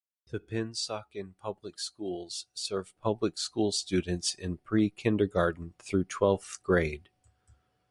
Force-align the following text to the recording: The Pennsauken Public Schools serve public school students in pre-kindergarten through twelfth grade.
The 0.31 0.39
Pennsauken 0.39 1.37
Public 1.37 1.77
Schools 1.77 2.47
serve 2.55 2.95
public 3.03 3.37
school 3.37 3.71
students 3.71 4.33
in 4.33 4.57
pre-kindergarten 4.57 5.75
through 5.77 6.05
twelfth 6.05 6.57
grade. 6.63 7.09